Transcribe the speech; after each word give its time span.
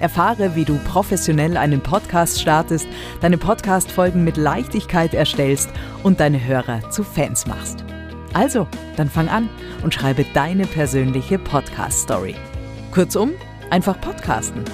Erfahre, 0.00 0.56
wie 0.56 0.64
du 0.64 0.78
professionell 0.78 1.56
einen 1.56 1.82
Podcast 1.82 2.40
startest, 2.40 2.88
deine 3.20 3.38
Podcast-Folgen 3.38 4.24
mit 4.24 4.36
Leichtigkeit 4.36 5.14
erstellst 5.14 5.70
und 6.02 6.20
deine 6.20 6.42
Hörer 6.42 6.90
zu 6.90 7.04
Fans 7.04 7.46
machst. 7.46 7.84
Also, 8.32 8.66
dann 8.96 9.10
fang 9.10 9.28
an 9.28 9.48
und 9.82 9.92
schreibe 9.92 10.24
deine 10.34 10.66
persönliche 10.66 11.38
Podcast-Story. 11.38 12.34
Kurzum, 12.92 13.32
einfach 13.68 14.00
podcasten. 14.00 14.64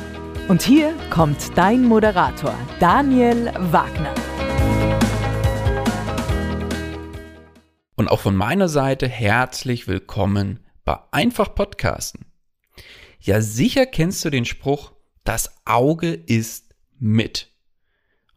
Und 0.48 0.62
hier 0.62 0.94
kommt 1.10 1.56
dein 1.58 1.84
Moderator, 1.84 2.54
Daniel 2.78 3.52
Wagner. 3.72 4.14
Und 7.96 8.08
auch 8.08 8.20
von 8.20 8.36
meiner 8.36 8.68
Seite 8.68 9.08
herzlich 9.08 9.88
willkommen 9.88 10.60
bei 10.84 10.98
Einfach 11.10 11.54
Podcasten. 11.54 12.26
Ja, 13.20 13.40
sicher 13.40 13.86
kennst 13.86 14.24
du 14.24 14.30
den 14.30 14.44
Spruch, 14.44 14.92
das 15.28 15.54
Auge 15.66 16.12
ist 16.12 16.74
mit. 16.98 17.50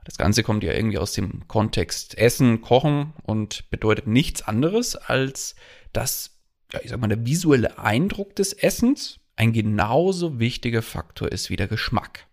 Das 0.05 0.17
Ganze 0.17 0.43
kommt 0.43 0.63
ja 0.63 0.73
irgendwie 0.73 0.97
aus 0.97 1.13
dem 1.13 1.47
Kontext 1.47 2.17
Essen, 2.17 2.61
Kochen 2.61 3.13
und 3.23 3.69
bedeutet 3.69 4.07
nichts 4.07 4.41
anderes, 4.41 4.95
als 4.95 5.55
dass, 5.93 6.39
ja, 6.73 6.79
ich 6.83 6.89
sag 6.89 6.99
mal, 6.99 7.07
der 7.07 7.25
visuelle 7.25 7.77
Eindruck 7.77 8.35
des 8.35 8.53
Essens 8.53 9.19
ein 9.35 9.53
genauso 9.53 10.39
wichtiger 10.39 10.81
Faktor 10.81 11.31
ist 11.31 11.49
wie 11.49 11.55
der 11.55 11.67
Geschmack. 11.67 12.25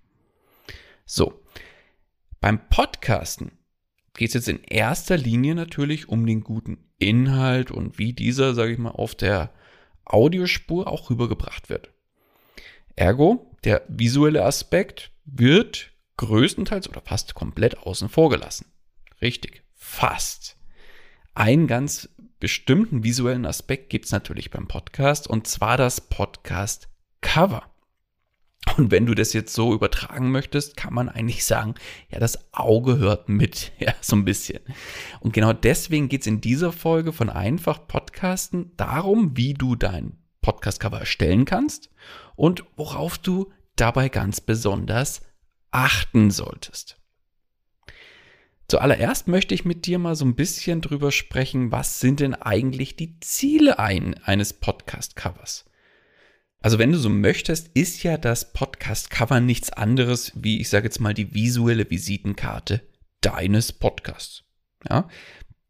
So, 1.05 1.43
beim 2.41 2.69
Podcasten 2.69 3.53
geht 4.15 4.29
es 4.29 4.35
jetzt 4.35 4.49
in 4.49 4.65
erster 4.65 5.19
Linie 5.19 5.55
natürlich 5.55 6.09
um 6.09 6.27
den 6.27 6.41
guten 6.41 6.79
Inhalt 6.99 7.71
und 7.71 7.99
wie 7.99 8.15
dieser, 8.15 8.55
sage 8.55 8.73
ich 8.73 8.79
mal, 8.79 8.91
auf 8.91 9.15
der 9.15 9.53
Audiospur 10.07 10.89
auch 10.89 11.11
rübergebracht 11.11 11.69
wird. 11.69 11.91
Ergo, 12.97 13.55
der 13.67 13.83
visuelle 13.89 14.45
Aspekt 14.45 15.11
wird 15.25 15.91
größtenteils 16.19 16.89
oder 16.89 17.01
fast 17.01 17.35
komplett 17.35 17.79
außen 17.79 18.09
vor 18.09 18.31
gelassen. 18.31 18.67
Richtig, 19.21 19.65
fast. 19.75 20.57
Einen 21.35 21.67
ganz 21.67 22.09
bestimmten 22.39 23.03
visuellen 23.03 23.45
Aspekt 23.45 23.91
gibt 23.91 24.05
es 24.05 24.13
natürlich 24.13 24.53
beim 24.53 24.69
Podcast 24.69 25.27
und 25.27 25.49
zwar 25.49 25.77
das 25.77 26.01
Podcast-Cover. 26.01 27.65
Und 28.77 28.93
wenn 28.93 29.05
du 29.05 29.17
das 29.17 29.33
jetzt 29.33 29.53
so 29.53 29.75
übertragen 29.75 30.31
möchtest, 30.31 30.77
kann 30.77 30.95
man 30.95 31.09
eigentlich 31.09 31.45
sagen, 31.45 31.75
ja, 32.09 32.21
das 32.21 32.53
Auge 32.53 32.99
hört 32.99 33.29
mit, 33.29 33.73
ja, 33.81 33.95
so 34.01 34.15
ein 34.15 34.25
bisschen. 34.25 34.61
Und 35.19 35.33
genau 35.33 35.53
deswegen 35.53 36.09
geht 36.09 36.21
es 36.21 36.29
in 36.29 36.41
dieser 36.41 36.71
Folge 36.71 37.13
von 37.13 37.31
Einfach 37.31 37.89
Podcasten 37.89 38.71
darum, 38.77 39.37
wie 39.37 39.55
du 39.55 39.75
dein 39.75 40.19
Podcast-Cover 40.41 41.01
erstellen 41.01 41.45
kannst 41.47 41.91
und 42.37 42.63
worauf 42.77 43.19
du 43.19 43.51
dabei 43.77 44.09
ganz 44.09 44.41
besonders 44.41 45.23
achten 45.71 46.31
solltest. 46.31 46.99
Zuallererst 48.69 49.29
möchte 49.29 49.55
ich 49.55 49.65
mit 49.65 49.87
dir 49.87 50.01
mal 50.01 50.17
so 50.17 50.25
ein 50.25 50.35
bisschen 50.35 50.81
drüber 50.81 51.13
sprechen, 51.13 51.71
was 51.71 52.01
sind 52.01 52.19
denn 52.19 52.35
eigentlich 52.35 52.97
die 52.97 53.21
Ziele 53.21 53.79
ein, 53.79 54.15
eines 54.25 54.55
Podcast-Covers? 54.55 55.67
Also 56.61 56.81
wenn 56.81 56.91
du 56.91 56.99
so 56.99 57.09
möchtest, 57.09 57.69
ist 57.75 58.03
ja 58.03 58.17
das 58.17 58.53
Podcast-Cover 58.53 59.39
nichts 59.39 59.73
anderes 59.73 60.33
wie, 60.35 60.61
ich 60.61 60.69
sage 60.69 60.87
jetzt 60.87 60.99
mal, 60.99 61.15
die 61.15 61.33
visuelle 61.33 61.89
Visitenkarte 61.89 62.81
deines 63.21 63.73
Podcasts. 63.73 64.43
Ja, 64.89 65.09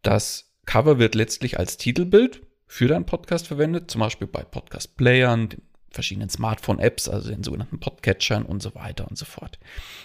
das 0.01 0.55
Cover 0.65 0.99
wird 0.99 1.15
letztlich 1.15 1.59
als 1.59 1.77
Titelbild 1.77 2.47
für 2.67 2.89
deinen 2.89 3.05
Podcast 3.05 3.47
verwendet, 3.47 3.91
zum 3.91 4.01
Beispiel 4.01 4.27
bei 4.27 4.43
Podcast-Playern, 4.43 5.51
verschiedenen 5.97 6.29
Smartphone-Apps, 6.29 7.09
also 7.09 7.31
den 7.31 7.43
sogenannten 7.43 7.81
Podcatchern 7.81 8.45
und 8.45 8.63
so 8.63 8.77
weiter 8.77 9.09
und 9.09 9.19
so 9.19 9.25
fort. 9.25 9.59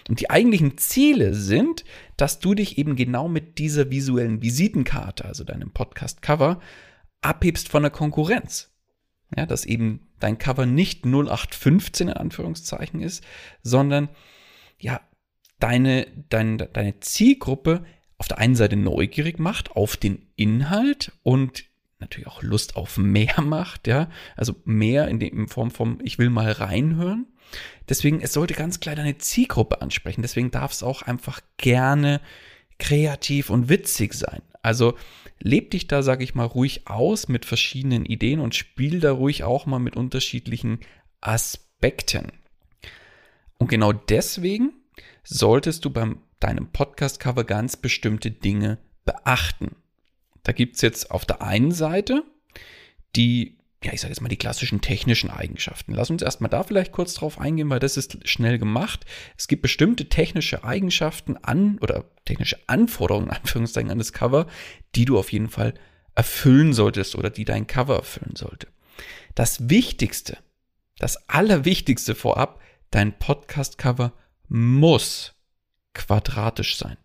Und 0.10 0.20
die 0.20 0.32
eigentlichen 0.32 0.80
Ziele 0.80 1.36
sind, 1.36 1.84
dass 2.18 2.40
du 2.40 2.56
dich 2.56 2.80
eben 2.80 2.96
genau 2.96 3.28
mit 3.28 3.60
dieser 3.60 3.92
visuellen 3.92 4.42
Visitenkarte, 4.42 5.26
also 5.26 5.44
deinem 5.44 5.72
Podcast-Cover, 5.72 6.60
abhebst 7.22 7.70
von 7.70 7.84
der 7.84 7.92
Konkurrenz. 7.92 8.72
Ja, 9.38 9.46
dass 9.46 9.66
eben 9.66 10.08
dein 10.20 10.38
Cover 10.38 10.66
nicht 10.66 11.06
0815 11.06 12.10
in 12.10 12.14
Anführungszeichen 12.14 13.02
ist, 13.02 13.24
sondern 13.62 14.10
ja, 14.78 15.00
deine, 15.60 16.08
deine, 16.30 16.68
deine 16.68 17.00
Zielgruppe 17.00 17.86
auf 18.18 18.28
der 18.28 18.40
einen 18.40 18.56
Seite 18.56 18.76
neugierig 18.76 19.40
macht 19.40 19.72
auf 19.72 19.98
den 19.98 20.28
Inhalt 20.36 21.12
und 21.24 21.71
natürlich 22.02 22.28
auch 22.28 22.44
Lust 22.44 22.76
auf 22.76 22.98
mehr 22.98 23.42
macht, 23.42 23.88
ja. 23.88 24.10
Also 24.36 24.56
mehr 24.66 25.08
in, 25.08 25.20
dem, 25.20 25.40
in 25.42 25.48
Form 25.48 25.72
von, 25.72 26.00
ich 26.04 26.20
will 26.20 26.30
mal 26.30 26.52
reinhören. 26.52 27.28
Deswegen, 27.90 28.22
es 28.22 28.34
sollte 28.34 28.54
ganz 28.54 28.80
klar 28.80 28.96
deine 28.96 29.18
Zielgruppe 29.18 29.82
ansprechen. 29.82 30.22
Deswegen 30.22 30.52
darf 30.52 30.72
es 30.72 30.84
auch 30.84 31.02
einfach 31.02 31.42
gerne 31.58 32.22
kreativ 32.80 33.50
und 33.50 33.70
witzig 33.70 34.14
sein. 34.14 34.42
Also 34.64 34.96
leb 35.40 35.72
dich 35.72 35.88
da, 35.88 36.04
sag 36.04 36.22
ich 36.22 36.36
mal, 36.36 36.46
ruhig 36.46 36.88
aus 36.88 37.28
mit 37.28 37.46
verschiedenen 37.46 38.06
Ideen 38.06 38.40
und 38.40 38.56
spiel 38.56 39.00
da 39.00 39.12
ruhig 39.12 39.44
auch 39.44 39.66
mal 39.66 39.80
mit 39.80 39.96
unterschiedlichen 39.96 40.80
Aspekten. 41.20 42.32
Und 43.58 43.68
genau 43.68 43.92
deswegen 43.94 44.74
solltest 45.24 45.86
du 45.86 45.90
beim 45.90 46.20
deinem 46.40 46.68
Podcast-Cover 46.72 47.44
ganz 47.44 47.78
bestimmte 47.78 48.32
Dinge 48.32 48.80
beachten. 49.06 49.76
Da 50.44 50.52
gibt 50.52 50.76
es 50.76 50.82
jetzt 50.82 51.12
auf 51.12 51.26
der 51.26 51.42
einen 51.42 51.72
Seite 51.72 52.24
die, 53.16 53.58
ja, 53.84 53.94
ich 53.94 54.02
sage 54.02 54.12
jetzt 54.12 54.22
mal 54.22 54.30
die 54.30 54.38
klassischen 54.38 54.82
technischen 54.82 55.30
Eigenschaften. 55.30 55.94
Lass 55.94 56.10
uns 56.10 56.22
erstmal 56.22 56.50
da 56.50 56.64
vielleicht 56.64 56.92
kurz 56.92 57.14
drauf 57.14 57.40
eingehen, 57.40 57.70
weil 57.70 57.80
das 57.80 57.98
ist 57.98 58.28
schnell 58.28 58.58
gemacht. 58.58 59.06
Es 59.38 59.48
gibt 59.48 59.62
bestimmte 59.62 60.08
technische 60.10 60.64
Eigenschaften 60.64 61.38
an 61.38 61.78
oder 61.80 62.06
technische 62.26 62.58
Anforderungen, 62.68 63.30
Anführungszeichen, 63.30 63.92
an 63.92 63.98
das 63.98 64.14
Cover, 64.14 64.48
die 64.96 65.06
du 65.06 65.18
auf 65.18 65.32
jeden 65.32 65.50
Fall 65.50 65.74
erfüllen 66.16 66.74
solltest 66.74 67.16
oder 67.16 67.30
die 67.30 67.46
dein 67.46 67.68
Cover 67.68 67.96
erfüllen 67.96 68.36
sollte. 68.36 68.68
Das 69.36 69.70
Wichtigste, 69.70 70.38
das 70.98 71.30
Allerwichtigste 71.30 72.16
vorab, 72.16 72.62
dein 72.92 73.18
Podcast-Cover 73.18 74.14
muss 74.48 75.34
quadratisch 75.94 76.78
sein. 76.78 76.98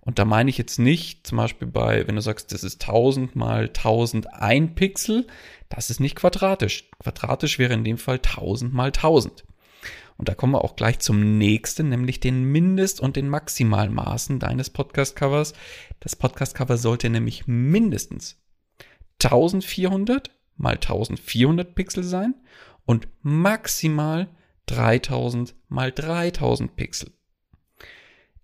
Und 0.00 0.18
da 0.18 0.24
meine 0.24 0.50
ich 0.50 0.58
jetzt 0.58 0.78
nicht, 0.78 1.26
zum 1.26 1.38
Beispiel 1.38 1.68
bei, 1.68 2.06
wenn 2.06 2.16
du 2.16 2.22
sagst, 2.22 2.52
das 2.52 2.64
ist 2.64 2.82
1000 2.82 3.36
mal 3.36 3.64
1001 3.64 4.74
Pixel, 4.74 5.26
das 5.68 5.90
ist 5.90 6.00
nicht 6.00 6.16
quadratisch. 6.16 6.88
Quadratisch 6.98 7.58
wäre 7.58 7.74
in 7.74 7.84
dem 7.84 7.98
Fall 7.98 8.16
1000 8.16 8.72
mal 8.72 8.86
1000. 8.86 9.44
Und 10.16 10.28
da 10.28 10.34
kommen 10.34 10.52
wir 10.52 10.64
auch 10.64 10.76
gleich 10.76 10.98
zum 10.98 11.38
nächsten, 11.38 11.88
nämlich 11.88 12.20
den 12.20 12.44
Mindest- 12.44 13.00
und 13.00 13.16
den 13.16 13.28
Maximalmaßen 13.28 14.38
deines 14.38 14.68
Podcast-Covers. 14.68 15.54
Das 16.00 16.16
Podcast-Cover 16.16 16.76
sollte 16.76 17.08
nämlich 17.08 17.46
mindestens 17.46 18.38
1400 19.22 20.30
mal 20.56 20.74
1400 20.74 21.74
Pixel 21.74 22.04
sein 22.04 22.34
und 22.84 23.08
maximal 23.22 24.28
3000 24.66 25.54
mal 25.68 25.90
3000 25.90 26.76
Pixel. 26.76 27.12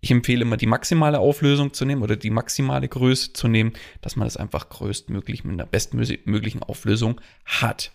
Ich 0.07 0.13
empfehle 0.13 0.43
immer 0.43 0.57
die 0.57 0.69
maximale 0.69 1.19
Auflösung 1.19 1.73
zu 1.73 1.85
nehmen 1.85 2.05
oder 2.05 2.15
die 2.15 2.31
maximale 2.31 2.87
Größe 2.87 3.33
zu 3.33 3.49
nehmen, 3.49 3.73
dass 4.03 4.15
man 4.15 4.25
das 4.25 4.37
einfach 4.37 4.69
größtmöglich 4.69 5.43
mit 5.43 5.55
einer 5.55 5.67
bestmöglichen 5.67 6.63
Auflösung 6.63 7.21
hat. 7.45 7.91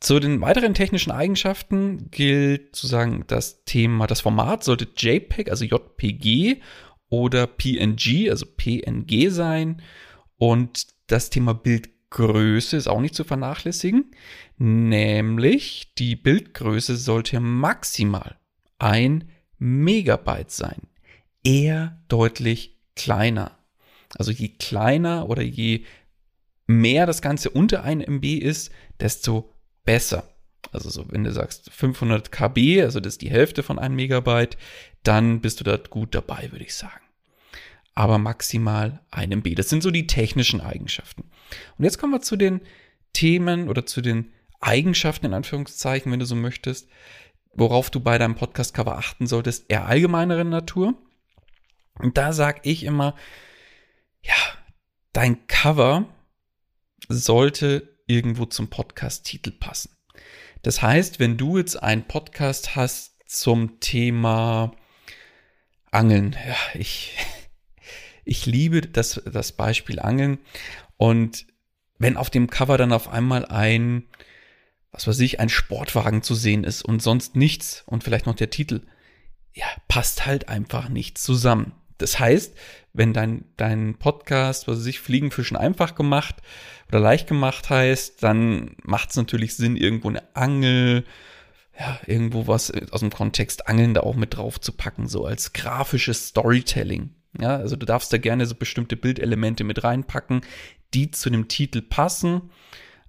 Zu 0.00 0.20
den 0.20 0.40
weiteren 0.40 0.72
technischen 0.72 1.10
Eigenschaften 1.10 2.10
gilt 2.10 2.74
zu 2.74 2.86
sagen, 2.86 3.24
das 3.26 3.66
Thema, 3.66 4.06
das 4.06 4.22
Format 4.22 4.64
sollte 4.64 4.88
JPEG, 4.96 5.50
also 5.50 5.66
JPG 5.66 6.62
oder 7.10 7.46
PNG, 7.46 8.30
also 8.30 8.46
PNG 8.46 9.28
sein. 9.28 9.82
Und 10.38 10.86
das 11.08 11.28
Thema 11.28 11.52
Bildgröße 11.52 12.78
ist 12.78 12.88
auch 12.88 13.02
nicht 13.02 13.14
zu 13.14 13.24
vernachlässigen, 13.24 14.12
nämlich 14.56 15.92
die 15.98 16.16
Bildgröße 16.16 16.96
sollte 16.96 17.38
maximal 17.38 18.38
ein 18.78 19.28
Megabyte 19.62 20.50
sein. 20.50 20.88
Eher 21.44 22.02
deutlich 22.08 22.80
kleiner. 22.96 23.56
Also 24.18 24.32
je 24.32 24.48
kleiner 24.48 25.28
oder 25.28 25.42
je 25.42 25.84
mehr 26.66 27.06
das 27.06 27.22
Ganze 27.22 27.48
unter 27.48 27.84
1 27.84 28.08
MB 28.08 28.24
ist, 28.24 28.72
desto 28.98 29.54
besser. 29.84 30.28
Also 30.72 30.90
so, 30.90 31.04
wenn 31.10 31.22
du 31.22 31.32
sagst 31.32 31.70
500 31.70 32.32
KB, 32.32 32.82
also 32.82 32.98
das 32.98 33.14
ist 33.14 33.22
die 33.22 33.30
Hälfte 33.30 33.62
von 33.62 33.78
einem 33.78 33.94
Megabyte, 33.94 34.56
dann 35.04 35.40
bist 35.40 35.60
du 35.60 35.64
da 35.64 35.76
gut 35.76 36.14
dabei, 36.14 36.48
würde 36.50 36.64
ich 36.64 36.74
sagen. 36.74 37.00
Aber 37.94 38.18
maximal 38.18 39.00
1 39.12 39.32
MB. 39.32 39.54
Das 39.54 39.68
sind 39.68 39.84
so 39.84 39.92
die 39.92 40.08
technischen 40.08 40.60
Eigenschaften. 40.60 41.30
Und 41.78 41.84
jetzt 41.84 41.98
kommen 41.98 42.12
wir 42.12 42.22
zu 42.22 42.36
den 42.36 42.62
Themen 43.12 43.68
oder 43.68 43.86
zu 43.86 44.00
den 44.00 44.32
Eigenschaften 44.60 45.26
in 45.26 45.34
Anführungszeichen, 45.34 46.10
wenn 46.10 46.20
du 46.20 46.26
so 46.26 46.34
möchtest, 46.34 46.88
worauf 47.54 47.90
du 47.90 48.00
bei 48.00 48.18
deinem 48.18 48.34
Podcast-Cover 48.34 48.96
achten 48.96 49.26
solltest, 49.26 49.70
eher 49.70 49.86
allgemeineren 49.86 50.48
Natur. 50.48 50.94
Und 51.98 52.16
da 52.16 52.32
sage 52.32 52.60
ich 52.64 52.84
immer, 52.84 53.14
ja, 54.22 54.34
dein 55.12 55.46
Cover 55.46 56.06
sollte 57.08 57.98
irgendwo 58.06 58.46
zum 58.46 58.68
Podcast-Titel 58.68 59.52
passen. 59.52 59.96
Das 60.62 60.80
heißt, 60.80 61.18
wenn 61.18 61.36
du 61.36 61.58
jetzt 61.58 61.82
einen 61.82 62.04
Podcast 62.04 62.76
hast 62.76 63.16
zum 63.26 63.80
Thema 63.80 64.72
Angeln, 65.90 66.36
ja, 66.46 66.56
ich, 66.74 67.16
ich 68.24 68.46
liebe 68.46 68.80
das, 68.82 69.20
das 69.26 69.52
Beispiel 69.52 69.98
Angeln 69.98 70.38
und 70.96 71.46
wenn 71.98 72.16
auf 72.16 72.30
dem 72.30 72.48
Cover 72.48 72.78
dann 72.78 72.92
auf 72.92 73.08
einmal 73.08 73.44
ein, 73.44 74.08
was 74.92 75.06
weiß 75.06 75.20
ich, 75.20 75.40
ein 75.40 75.48
Sportwagen 75.48 76.22
zu 76.22 76.34
sehen 76.34 76.64
ist 76.64 76.82
und 76.82 77.02
sonst 77.02 77.34
nichts 77.34 77.82
und 77.86 78.04
vielleicht 78.04 78.26
noch 78.26 78.34
der 78.34 78.50
Titel, 78.50 78.82
ja, 79.54 79.66
passt 79.88 80.26
halt 80.26 80.48
einfach 80.48 80.88
nicht 80.88 81.18
zusammen. 81.18 81.72
Das 81.98 82.18
heißt, 82.18 82.54
wenn 82.92 83.12
dein, 83.12 83.44
dein 83.56 83.96
Podcast, 83.98 84.68
was 84.68 84.78
sich 84.78 85.00
Fliegen, 85.00 85.30
Fischen 85.30 85.56
einfach 85.56 85.94
gemacht 85.94 86.36
oder 86.88 87.00
leicht 87.00 87.28
gemacht 87.28 87.70
heißt, 87.70 88.22
dann 88.22 88.76
macht 88.82 89.10
es 89.10 89.16
natürlich 89.16 89.56
Sinn, 89.56 89.76
irgendwo 89.76 90.08
eine 90.08 90.22
Angel, 90.34 91.04
ja, 91.78 91.98
irgendwo 92.06 92.46
was 92.46 92.70
aus 92.90 93.00
dem 93.00 93.10
Kontext 93.10 93.66
Angeln 93.68 93.94
da 93.94 94.02
auch 94.02 94.16
mit 94.16 94.36
drauf 94.36 94.60
zu 94.60 94.72
packen, 94.72 95.08
so 95.08 95.24
als 95.24 95.52
grafisches 95.52 96.28
Storytelling. 96.28 97.14
Ja, 97.40 97.56
also 97.56 97.76
du 97.76 97.86
darfst 97.86 98.12
da 98.12 98.18
gerne 98.18 98.44
so 98.44 98.54
bestimmte 98.54 98.96
Bildelemente 98.96 99.64
mit 99.64 99.82
reinpacken, 99.84 100.42
die 100.92 101.10
zu 101.10 101.30
dem 101.30 101.48
Titel 101.48 101.80
passen. 101.80 102.50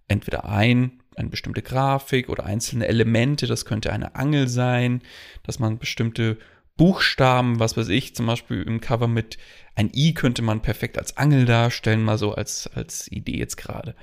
Entweder 0.08 0.46
ein, 0.46 1.03
eine 1.18 1.30
bestimmte 1.30 1.62
Grafik 1.62 2.30
oder 2.30 2.46
einzelne 2.46 2.88
Elemente, 2.88 3.48
das 3.48 3.66
könnte 3.66 3.92
eine 3.92 4.16
Angel 4.16 4.48
sein, 4.48 5.02
dass 5.44 5.60
man 5.60 5.80
bestimmte 5.80 6.38
Buchstaben, 6.76 7.60
was 7.60 7.78
weiß 7.78 7.90
ich, 7.90 8.16
zum 8.16 8.26
Beispiel 8.26 8.64
im 8.64 8.82
Cover 8.82 9.08
mit 9.08 9.38
ein 9.76 9.92
I 9.94 10.14
könnte 10.14 10.42
man 10.42 10.62
perfekt 10.62 10.98
als 10.98 11.18
Angel 11.18 11.46
darstellen, 11.46 12.04
mal 12.04 12.18
so 12.18 12.34
als, 12.34 12.68
als 12.74 13.12
Idee 13.12 13.38
jetzt 13.38 13.58
gerade. 13.58 13.96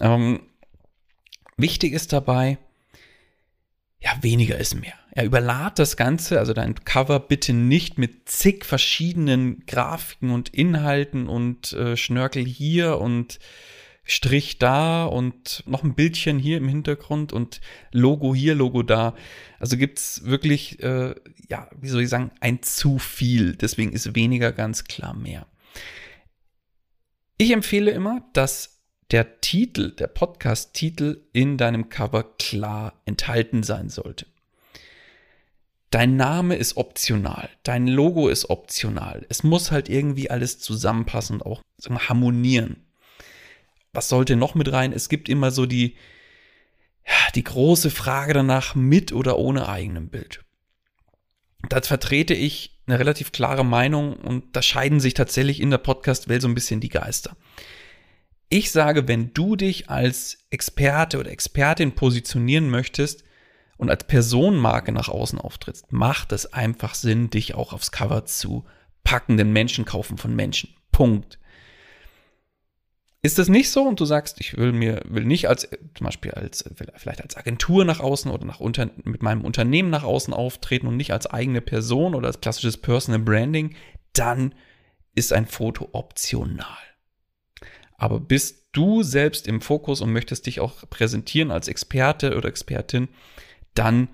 Ähm, 0.00 0.40
wichtig 1.56 1.92
ist 1.92 2.12
dabei, 2.12 2.58
ja, 4.00 4.12
weniger 4.22 4.56
ist 4.56 4.74
mehr. 4.74 4.94
Ja, 5.14 5.24
überlad 5.24 5.78
das 5.78 5.96
Ganze, 5.96 6.38
also 6.38 6.52
dein 6.52 6.74
Cover 6.84 7.20
bitte 7.20 7.52
nicht 7.52 7.98
mit 7.98 8.28
zig 8.28 8.64
verschiedenen 8.64 9.66
Grafiken 9.66 10.30
und 10.30 10.48
Inhalten 10.48 11.28
und 11.28 11.72
äh, 11.72 11.96
Schnörkel 11.96 12.44
hier 12.44 12.98
und 12.98 13.40
Strich 14.10 14.58
da 14.58 15.04
und 15.04 15.62
noch 15.66 15.84
ein 15.84 15.94
Bildchen 15.94 16.40
hier 16.40 16.56
im 16.56 16.66
Hintergrund 16.66 17.32
und 17.32 17.60
Logo 17.92 18.34
hier, 18.34 18.56
Logo 18.56 18.82
da. 18.82 19.14
Also 19.60 19.76
gibt's 19.76 20.22
wirklich, 20.24 20.82
äh, 20.82 21.14
ja, 21.48 21.70
wie 21.80 21.88
soll 21.88 22.02
ich 22.02 22.08
sagen, 22.08 22.32
ein 22.40 22.60
zu 22.60 22.98
viel. 22.98 23.54
Deswegen 23.54 23.92
ist 23.92 24.16
weniger 24.16 24.50
ganz 24.50 24.82
klar 24.82 25.14
mehr. 25.14 25.46
Ich 27.38 27.52
empfehle 27.52 27.92
immer, 27.92 28.28
dass 28.32 28.80
der 29.12 29.40
Titel, 29.40 29.92
der 29.92 30.08
Podcast-Titel 30.08 31.22
in 31.32 31.56
deinem 31.56 31.88
Cover 31.88 32.24
klar 32.36 33.00
enthalten 33.04 33.62
sein 33.62 33.90
sollte. 33.90 34.26
Dein 35.90 36.16
Name 36.16 36.56
ist 36.56 36.76
optional, 36.76 37.48
dein 37.62 37.86
Logo 37.86 38.28
ist 38.28 38.50
optional. 38.50 39.24
Es 39.28 39.44
muss 39.44 39.70
halt 39.70 39.88
irgendwie 39.88 40.30
alles 40.30 40.58
zusammenpassen 40.58 41.36
und 41.36 41.46
auch 41.46 41.62
wir, 41.78 42.08
harmonieren 42.08 42.89
was 43.92 44.08
sollte 44.08 44.36
noch 44.36 44.54
mit 44.54 44.72
rein? 44.72 44.92
Es 44.92 45.08
gibt 45.08 45.28
immer 45.28 45.50
so 45.50 45.66
die, 45.66 45.96
die 47.34 47.44
große 47.44 47.90
Frage 47.90 48.32
danach, 48.32 48.74
mit 48.74 49.12
oder 49.12 49.38
ohne 49.38 49.68
eigenem 49.68 50.08
Bild. 50.08 50.44
Da 51.68 51.80
vertrete 51.82 52.34
ich 52.34 52.80
eine 52.86 52.98
relativ 52.98 53.32
klare 53.32 53.64
Meinung 53.64 54.14
und 54.14 54.56
da 54.56 54.62
scheiden 54.62 55.00
sich 55.00 55.14
tatsächlich 55.14 55.60
in 55.60 55.70
der 55.70 55.78
Podcast-Welt 55.78 56.42
so 56.42 56.48
ein 56.48 56.54
bisschen 56.54 56.80
die 56.80 56.88
Geister. 56.88 57.36
Ich 58.48 58.72
sage, 58.72 59.06
wenn 59.06 59.32
du 59.32 59.54
dich 59.54 59.90
als 59.90 60.38
Experte 60.50 61.18
oder 61.18 61.30
Expertin 61.30 61.92
positionieren 61.92 62.68
möchtest 62.68 63.22
und 63.76 63.90
als 63.90 64.04
Personenmarke 64.04 64.90
nach 64.90 65.08
außen 65.08 65.38
auftrittst, 65.38 65.92
macht 65.92 66.32
es 66.32 66.52
einfach 66.52 66.94
Sinn, 66.94 67.30
dich 67.30 67.54
auch 67.54 67.72
aufs 67.72 67.92
Cover 67.92 68.26
zu 68.26 68.64
packen, 69.04 69.36
denn 69.36 69.52
Menschen 69.52 69.84
kaufen 69.84 70.18
von 70.18 70.34
Menschen. 70.34 70.74
Punkt. 70.90 71.38
Ist 73.22 73.38
das 73.38 73.48
nicht 73.48 73.70
so 73.70 73.82
und 73.82 74.00
du 74.00 74.06
sagst, 74.06 74.40
ich 74.40 74.56
will 74.56 74.72
mir, 74.72 75.02
will 75.04 75.26
nicht 75.26 75.46
als, 75.48 75.68
zum 75.94 76.04
Beispiel 76.06 76.30
als, 76.30 76.64
vielleicht 76.96 77.20
als 77.20 77.36
Agentur 77.36 77.84
nach 77.84 78.00
außen 78.00 78.30
oder 78.30 78.46
nach 78.46 78.60
unter, 78.60 78.90
mit 79.04 79.22
meinem 79.22 79.44
Unternehmen 79.44 79.90
nach 79.90 80.04
außen 80.04 80.32
auftreten 80.32 80.86
und 80.86 80.96
nicht 80.96 81.12
als 81.12 81.26
eigene 81.26 81.60
Person 81.60 82.14
oder 82.14 82.28
als 82.28 82.40
klassisches 82.40 82.78
Personal 82.78 83.20
Branding, 83.20 83.76
dann 84.14 84.54
ist 85.14 85.34
ein 85.34 85.46
Foto 85.46 85.90
optional. 85.92 86.64
Aber 87.98 88.20
bist 88.20 88.68
du 88.72 89.02
selbst 89.02 89.46
im 89.46 89.60
Fokus 89.60 90.00
und 90.00 90.12
möchtest 90.12 90.46
dich 90.46 90.60
auch 90.60 90.88
präsentieren 90.88 91.50
als 91.50 91.68
Experte 91.68 92.36
oder 92.36 92.48
Expertin, 92.48 93.08
dann 93.74 94.08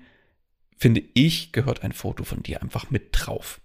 finde 0.75 1.01
ich, 1.13 1.53
gehört 1.53 1.81
ein 1.83 1.93
Foto 1.93 2.25
von 2.25 2.43
dir 2.43 2.61
einfach 2.61 2.89
mit 2.91 3.09
drauf. 3.11 3.61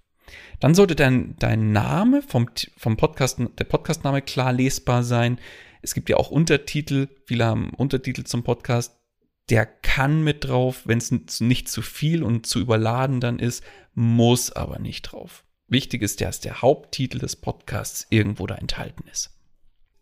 Dann 0.61 0.75
sollte 0.75 0.95
dein, 0.95 1.37
dein 1.39 1.73
Name 1.73 2.23
vom, 2.23 2.49
vom 2.77 2.97
Podcast, 2.97 3.39
der 3.59 3.65
Podcastname 3.65 4.23
klar 4.23 4.53
lesbar 4.53 5.03
sein. 5.03 5.39
Es 5.83 5.95
gibt 5.95 6.09
ja 6.09 6.17
auch 6.17 6.31
Untertitel, 6.31 7.09
viele 7.27 7.47
haben 7.47 7.71
Untertitel 7.71 8.25
zum 8.25 8.45
Podcast. 8.45 8.97
Der 9.51 9.67
kann 9.67 10.23
mit 10.23 10.45
drauf, 10.45 10.83
wenn 10.85 10.99
es 10.99 11.41
nicht 11.41 11.69
zu 11.69 11.83
viel 11.83 12.23
und 12.23 12.47
zu 12.47 12.61
überladen 12.61 13.21
dann 13.21 13.39
ist, 13.39 13.65
muss 13.95 14.53
aber 14.53 14.79
nicht 14.79 15.03
drauf. 15.03 15.45
Wichtig 15.67 16.03
ist, 16.03 16.21
dass 16.21 16.41
der 16.41 16.63
Haupttitel 16.63 17.19
des 17.19 17.37
Podcasts 17.37 18.07
irgendwo 18.11 18.47
da 18.47 18.55
enthalten 18.55 19.05
ist. 19.11 19.31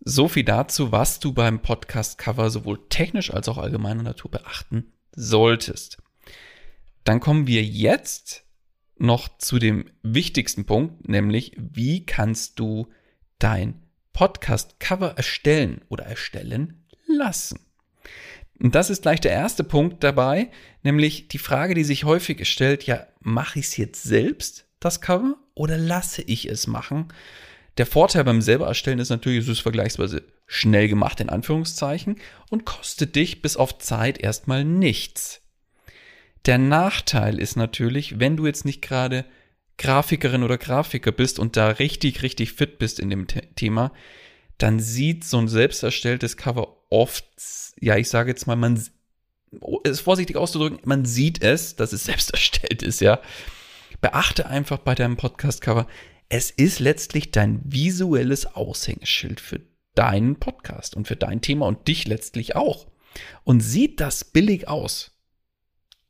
So 0.00 0.28
viel 0.28 0.44
dazu, 0.44 0.92
was 0.92 1.20
du 1.20 1.32
beim 1.32 1.60
Podcast-Cover 1.60 2.50
sowohl 2.50 2.88
technisch 2.88 3.32
als 3.32 3.48
auch 3.48 3.58
allgemeiner 3.58 4.02
Natur 4.02 4.30
beachten 4.30 4.92
solltest. 5.14 5.98
Dann 7.04 7.20
kommen 7.20 7.46
wir 7.46 7.62
jetzt 7.62 8.44
noch 9.00 9.38
zu 9.38 9.58
dem 9.58 9.86
wichtigsten 10.02 10.66
Punkt, 10.66 11.08
nämlich 11.08 11.52
wie 11.56 12.04
kannst 12.04 12.58
du 12.58 12.88
dein 13.38 13.82
Podcast-Cover 14.12 15.16
erstellen 15.16 15.80
oder 15.88 16.04
erstellen 16.04 16.84
lassen. 17.06 17.60
Und 18.60 18.74
das 18.74 18.90
ist 18.90 19.02
gleich 19.02 19.20
der 19.20 19.32
erste 19.32 19.64
Punkt 19.64 20.04
dabei, 20.04 20.50
nämlich 20.82 21.28
die 21.28 21.38
Frage, 21.38 21.74
die 21.74 21.84
sich 21.84 22.04
häufig 22.04 22.46
stellt, 22.46 22.84
ja, 22.84 23.06
mache 23.20 23.58
ich 23.58 23.66
es 23.66 23.76
jetzt 23.78 24.02
selbst, 24.02 24.66
das 24.80 25.00
Cover, 25.00 25.36
oder 25.54 25.78
lasse 25.78 26.22
ich 26.22 26.46
es 26.46 26.66
machen? 26.66 27.08
Der 27.78 27.86
Vorteil 27.86 28.24
beim 28.24 28.42
selber 28.42 28.66
erstellen 28.66 28.98
ist 28.98 29.08
natürlich, 29.08 29.44
es 29.44 29.48
ist 29.48 29.60
vergleichsweise 29.60 30.24
schnell 30.46 30.88
gemacht 30.88 31.20
in 31.20 31.30
Anführungszeichen 31.30 32.16
und 32.50 32.66
kostet 32.66 33.16
dich 33.16 33.40
bis 33.40 33.56
auf 33.56 33.78
Zeit 33.78 34.18
erstmal 34.18 34.64
nichts. 34.64 35.39
Der 36.46 36.58
Nachteil 36.58 37.38
ist 37.38 37.56
natürlich, 37.56 38.18
wenn 38.18 38.36
du 38.36 38.46
jetzt 38.46 38.64
nicht 38.64 38.82
gerade 38.82 39.24
Grafikerin 39.78 40.42
oder 40.42 40.58
Grafiker 40.58 41.12
bist 41.12 41.38
und 41.38 41.56
da 41.56 41.68
richtig, 41.68 42.22
richtig 42.22 42.52
fit 42.52 42.78
bist 42.78 43.00
in 43.00 43.10
dem 43.10 43.26
Thema, 43.26 43.92
dann 44.58 44.78
sieht 44.78 45.24
so 45.24 45.38
ein 45.38 45.48
selbst 45.48 45.82
erstelltes 45.82 46.36
Cover 46.36 46.76
oft, 46.90 47.24
ja, 47.80 47.96
ich 47.96 48.08
sage 48.08 48.30
jetzt 48.30 48.46
mal, 48.46 48.56
man 48.56 48.82
ist 49.84 50.00
vorsichtig 50.00 50.36
auszudrücken, 50.36 50.80
man 50.84 51.04
sieht 51.04 51.42
es, 51.42 51.76
dass 51.76 51.92
es 51.92 52.04
selbst 52.04 52.30
erstellt 52.32 52.82
ist, 52.82 53.00
ja. 53.00 53.20
Beachte 54.00 54.46
einfach 54.46 54.78
bei 54.78 54.94
deinem 54.94 55.16
Podcast-Cover, 55.16 55.86
es 56.28 56.50
ist 56.50 56.78
letztlich 56.78 57.32
dein 57.32 57.60
visuelles 57.64 58.54
Aushängeschild 58.54 59.40
für 59.40 59.60
deinen 59.94 60.36
Podcast 60.36 60.94
und 60.94 61.08
für 61.08 61.16
dein 61.16 61.40
Thema 61.40 61.66
und 61.66 61.88
dich 61.88 62.06
letztlich 62.06 62.54
auch. 62.54 62.86
Und 63.44 63.60
sieht 63.60 64.00
das 64.00 64.24
billig 64.24 64.68
aus, 64.68 65.09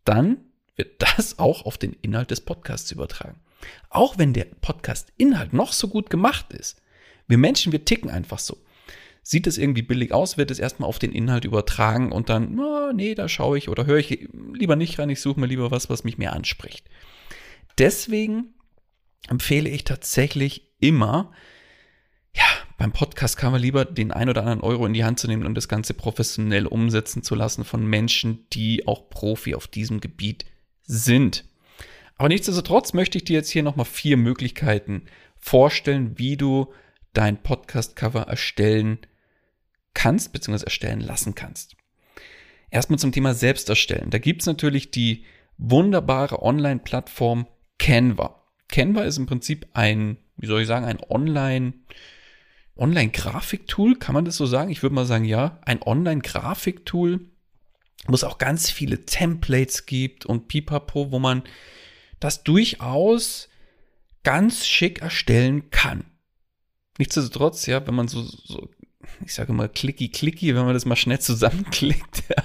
dann 0.04 0.38
wird 0.76 1.02
das 1.02 1.38
auch 1.38 1.66
auf 1.66 1.78
den 1.78 1.92
Inhalt 1.92 2.30
des 2.30 2.40
Podcasts 2.40 2.90
übertragen. 2.90 3.40
Auch 3.90 4.18
wenn 4.18 4.32
der 4.32 4.46
Podcast-Inhalt 4.46 5.52
noch 5.52 5.72
so 5.72 5.88
gut 5.88 6.08
gemacht 6.10 6.52
ist. 6.52 6.80
Wir 7.26 7.38
Menschen, 7.38 7.72
wir 7.72 7.84
ticken 7.84 8.10
einfach 8.10 8.38
so. 8.38 8.58
Sieht 9.22 9.46
es 9.46 9.58
irgendwie 9.58 9.82
billig 9.82 10.12
aus, 10.12 10.38
wird 10.38 10.50
es 10.50 10.58
erstmal 10.58 10.88
auf 10.88 10.98
den 10.98 11.12
Inhalt 11.12 11.44
übertragen 11.44 12.10
und 12.10 12.30
dann, 12.30 12.58
oh, 12.58 12.92
nee, 12.92 13.14
da 13.14 13.28
schaue 13.28 13.58
ich 13.58 13.68
oder 13.68 13.84
höre 13.84 13.98
ich 13.98 14.28
lieber 14.54 14.76
nicht 14.76 14.98
rein, 14.98 15.10
ich 15.10 15.20
suche 15.20 15.38
mir 15.38 15.46
lieber 15.46 15.70
was, 15.70 15.90
was 15.90 16.04
mich 16.04 16.16
mehr 16.16 16.32
anspricht. 16.32 16.88
Deswegen 17.78 18.54
empfehle 19.28 19.68
ich 19.68 19.84
tatsächlich 19.84 20.72
immer, 20.80 21.32
ja, 22.34 22.44
beim 22.80 22.92
Podcast 22.92 23.36
kann 23.36 23.52
man 23.52 23.60
lieber 23.60 23.84
den 23.84 24.10
ein 24.10 24.30
oder 24.30 24.40
anderen 24.40 24.62
Euro 24.62 24.86
in 24.86 24.94
die 24.94 25.04
Hand 25.04 25.20
zu 25.20 25.28
nehmen 25.28 25.44
und 25.44 25.54
das 25.54 25.68
Ganze 25.68 25.92
professionell 25.92 26.66
umsetzen 26.66 27.22
zu 27.22 27.34
lassen 27.34 27.62
von 27.62 27.84
Menschen, 27.84 28.46
die 28.54 28.88
auch 28.88 29.10
Profi 29.10 29.54
auf 29.54 29.68
diesem 29.68 30.00
Gebiet 30.00 30.46
sind. 30.84 31.44
Aber 32.16 32.30
nichtsdestotrotz 32.30 32.94
möchte 32.94 33.18
ich 33.18 33.24
dir 33.24 33.34
jetzt 33.34 33.50
hier 33.50 33.62
nochmal 33.62 33.84
vier 33.84 34.16
Möglichkeiten 34.16 35.02
vorstellen, 35.36 36.18
wie 36.18 36.38
du 36.38 36.72
dein 37.12 37.42
Podcast-Cover 37.42 38.22
erstellen 38.22 39.00
kannst, 39.92 40.32
beziehungsweise 40.32 40.64
erstellen 40.64 41.00
lassen 41.00 41.34
kannst. 41.34 41.76
Erstmal 42.70 42.98
zum 42.98 43.12
Thema 43.12 43.34
selbst 43.34 43.68
erstellen. 43.68 44.08
Da 44.08 44.16
gibt 44.16 44.40
es 44.40 44.46
natürlich 44.46 44.90
die 44.90 45.26
wunderbare 45.58 46.40
Online-Plattform 46.40 47.46
Canva. 47.78 48.42
Canva 48.68 49.02
ist 49.02 49.18
im 49.18 49.26
Prinzip 49.26 49.66
ein, 49.74 50.16
wie 50.38 50.46
soll 50.46 50.62
ich 50.62 50.66
sagen, 50.66 50.86
ein 50.86 51.00
Online- 51.10 51.74
Online-Grafiktool, 52.80 53.96
kann 53.96 54.14
man 54.14 54.24
das 54.24 54.36
so 54.36 54.46
sagen? 54.46 54.70
Ich 54.70 54.82
würde 54.82 54.94
mal 54.94 55.06
sagen, 55.06 55.24
ja. 55.24 55.58
Ein 55.62 55.82
Online-Grafiktool, 55.82 57.20
wo 58.06 58.14
es 58.14 58.24
auch 58.24 58.38
ganz 58.38 58.70
viele 58.70 59.04
Templates 59.04 59.86
gibt 59.86 60.26
und 60.26 60.48
pipapo, 60.48 61.12
wo 61.12 61.18
man 61.18 61.42
das 62.18 62.42
durchaus 62.42 63.48
ganz 64.22 64.66
schick 64.66 65.00
erstellen 65.02 65.70
kann. 65.70 66.04
Nichtsdestotrotz, 66.98 67.66
ja, 67.66 67.86
wenn 67.86 67.94
man 67.94 68.08
so, 68.08 68.22
so 68.22 68.68
ich 69.24 69.34
sage 69.34 69.52
mal, 69.52 69.68
clicky, 69.68 70.54
wenn 70.54 70.64
man 70.64 70.74
das 70.74 70.84
mal 70.84 70.96
schnell 70.96 71.18
zusammenklickt, 71.20 72.24
ja, 72.28 72.44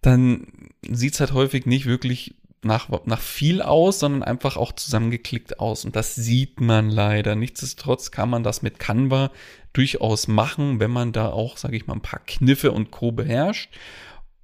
dann 0.00 0.46
sieht 0.88 1.14
es 1.14 1.20
halt 1.20 1.32
häufig 1.32 1.66
nicht 1.66 1.86
wirklich 1.86 2.34
nach, 2.62 2.88
nach 3.06 3.20
viel 3.20 3.62
aus, 3.62 4.00
sondern 4.00 4.22
einfach 4.22 4.56
auch 4.56 4.72
zusammengeklickt 4.72 5.60
aus. 5.60 5.84
Und 5.84 5.96
das 5.96 6.14
sieht 6.14 6.60
man 6.60 6.90
leider. 6.90 7.34
Nichtsdestotrotz 7.34 8.10
kann 8.10 8.30
man 8.30 8.42
das 8.42 8.62
mit 8.62 8.78
Canva 8.78 9.30
durchaus 9.72 10.28
machen, 10.28 10.80
wenn 10.80 10.90
man 10.90 11.12
da 11.12 11.30
auch, 11.30 11.56
sage 11.56 11.76
ich 11.76 11.86
mal, 11.86 11.94
ein 11.94 12.02
paar 12.02 12.20
Kniffe 12.26 12.72
und 12.72 12.90
Co. 12.90 13.12
beherrscht, 13.12 13.70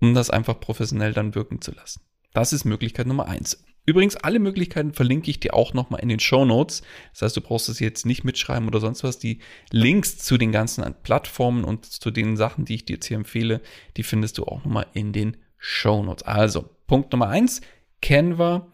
um 0.00 0.14
das 0.14 0.30
einfach 0.30 0.60
professionell 0.60 1.12
dann 1.12 1.34
wirken 1.34 1.60
zu 1.60 1.72
lassen. 1.72 2.00
Das 2.32 2.52
ist 2.52 2.64
Möglichkeit 2.64 3.06
Nummer 3.06 3.26
eins. 3.26 3.64
Übrigens, 3.86 4.16
alle 4.16 4.40
Möglichkeiten 4.40 4.92
verlinke 4.92 5.30
ich 5.30 5.38
dir 5.38 5.54
auch 5.54 5.72
nochmal 5.72 6.00
in 6.00 6.08
den 6.08 6.18
Show 6.18 6.44
Notes. 6.44 6.82
Das 7.12 7.22
heißt, 7.22 7.36
du 7.36 7.40
brauchst 7.40 7.68
es 7.68 7.78
jetzt 7.78 8.04
nicht 8.04 8.24
mitschreiben 8.24 8.66
oder 8.66 8.80
sonst 8.80 9.04
was. 9.04 9.20
Die 9.20 9.38
Links 9.70 10.18
zu 10.18 10.36
den 10.36 10.50
ganzen 10.50 10.84
Plattformen 11.04 11.62
und 11.62 11.86
zu 11.86 12.10
den 12.10 12.36
Sachen, 12.36 12.64
die 12.64 12.74
ich 12.74 12.84
dir 12.84 12.94
jetzt 12.94 13.06
hier 13.06 13.16
empfehle, 13.16 13.60
die 13.96 14.02
findest 14.02 14.38
du 14.38 14.44
auch 14.44 14.64
nochmal 14.64 14.86
in 14.92 15.12
den 15.12 15.36
Show 15.56 16.02
Notes. 16.02 16.24
Also, 16.24 16.68
Punkt 16.88 17.12
Nummer 17.12 17.28
eins, 17.28 17.60
Canva 18.02 18.72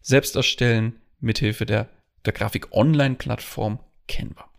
selbst 0.00 0.36
erstellen 0.36 1.00
mithilfe 1.20 1.66
der, 1.66 1.88
der 2.24 2.32
Grafik-Online-Plattform 2.32 3.80
Canva. 4.08 4.50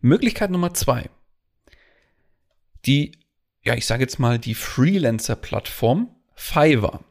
Möglichkeit 0.00 0.50
Nummer 0.50 0.74
zwei. 0.74 1.10
Die, 2.86 3.12
ja, 3.64 3.74
ich 3.74 3.86
sage 3.86 4.02
jetzt 4.02 4.18
mal 4.18 4.38
die 4.38 4.54
Freelancer-Plattform 4.54 6.14
Fiverr. 6.34 7.04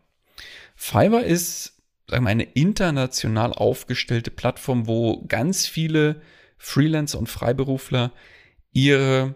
Fiverr 0.76 1.24
ist 1.24 1.78
sagen 2.10 2.24
wir, 2.24 2.30
eine 2.30 2.44
international 2.44 3.54
aufgestellte 3.54 4.32
Plattform, 4.32 4.88
wo 4.88 5.26
ganz 5.28 5.68
viele 5.68 6.22
Freelancer 6.58 7.20
und 7.20 7.28
Freiberufler 7.28 8.14
ihre 8.72 9.36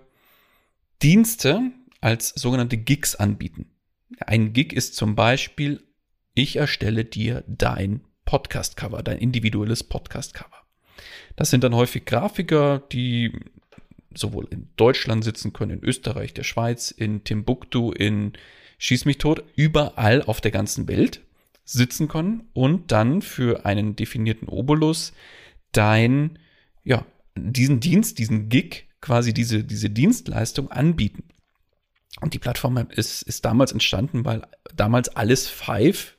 Dienste 1.01 1.71
als 1.99 2.29
sogenannte 2.29 2.77
Gigs 2.77 3.15
anbieten. 3.15 3.71
Ein 4.19 4.53
Gig 4.53 4.73
ist 4.73 4.95
zum 4.95 5.15
Beispiel, 5.15 5.83
ich 6.33 6.55
erstelle 6.55 7.05
dir 7.05 7.43
dein 7.47 8.01
Podcast-Cover, 8.25 9.03
dein 9.03 9.17
individuelles 9.17 9.83
Podcast-Cover. 9.83 10.57
Das 11.35 11.49
sind 11.49 11.63
dann 11.63 11.75
häufig 11.75 12.05
Grafiker, 12.05 12.79
die 12.91 13.31
sowohl 14.13 14.47
in 14.51 14.69
Deutschland 14.75 15.23
sitzen 15.23 15.53
können, 15.53 15.79
in 15.79 15.83
Österreich, 15.83 16.33
der 16.33 16.43
Schweiz, 16.43 16.91
in 16.91 17.23
Timbuktu, 17.23 17.91
in 17.91 18.33
Schieß 18.77 19.05
mich 19.05 19.19
tot, 19.19 19.43
überall 19.55 20.23
auf 20.23 20.41
der 20.41 20.51
ganzen 20.51 20.87
Welt 20.87 21.21
sitzen 21.63 22.07
können 22.07 22.49
und 22.53 22.91
dann 22.91 23.21
für 23.21 23.65
einen 23.65 23.95
definierten 23.95 24.47
Obolus 24.47 25.13
dein, 25.71 26.39
ja, 26.83 27.05
diesen 27.35 27.79
Dienst, 27.79 28.17
diesen 28.17 28.49
Gig, 28.49 28.87
quasi 28.99 29.33
diese, 29.33 29.63
diese 29.63 29.89
Dienstleistung 29.89 30.71
anbieten. 30.71 31.23
Und 32.21 32.33
die 32.33 32.39
Plattform 32.39 32.77
ist, 32.89 33.21
ist 33.21 33.45
damals 33.45 33.71
entstanden, 33.71 34.25
weil 34.25 34.41
damals 34.75 35.09
alles 35.09 35.47
five, 35.47 36.17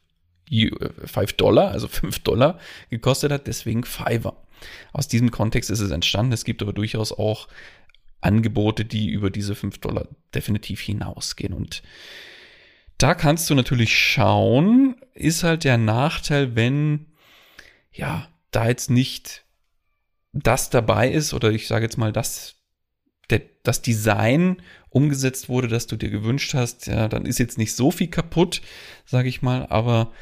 five 1.04 1.32
Dollar, 1.34 1.70
also 1.70 1.88
fünf 1.88 2.20
Dollar 2.20 2.58
gekostet 2.90 3.32
hat, 3.32 3.46
deswegen 3.46 3.84
Fiverr. 3.84 4.36
Aus 4.92 5.08
diesem 5.08 5.30
Kontext 5.30 5.70
ist 5.70 5.80
es 5.80 5.90
entstanden. 5.90 6.32
Es 6.32 6.44
gibt 6.44 6.62
aber 6.62 6.72
durchaus 6.72 7.12
auch 7.12 7.48
Angebote, 8.20 8.84
die 8.84 9.08
über 9.08 9.30
diese 9.30 9.54
fünf 9.54 9.78
Dollar 9.78 10.06
definitiv 10.34 10.80
hinausgehen. 10.80 11.52
Und 11.52 11.82
da 12.98 13.14
kannst 13.14 13.50
du 13.50 13.54
natürlich 13.54 13.98
schauen, 13.98 14.96
ist 15.14 15.42
halt 15.42 15.64
der 15.64 15.78
Nachteil, 15.78 16.54
wenn, 16.54 17.06
ja, 17.92 18.28
da 18.52 18.68
jetzt 18.68 18.90
nicht 18.90 19.44
das 20.32 20.70
dabei 20.70 21.10
ist 21.10 21.34
oder 21.34 21.50
ich 21.50 21.66
sage 21.66 21.84
jetzt 21.84 21.98
mal, 21.98 22.12
das, 22.12 22.61
der, 23.32 23.42
das 23.64 23.82
Design 23.82 24.62
umgesetzt 24.90 25.48
wurde, 25.48 25.68
das 25.68 25.86
du 25.86 25.96
dir 25.96 26.10
gewünscht 26.10 26.54
hast, 26.54 26.86
ja, 26.86 27.08
dann 27.08 27.26
ist 27.26 27.38
jetzt 27.38 27.58
nicht 27.58 27.74
so 27.74 27.90
viel 27.90 28.08
kaputt, 28.08 28.62
sage 29.04 29.28
ich 29.28 29.42
mal, 29.42 29.66
aber 29.68 30.12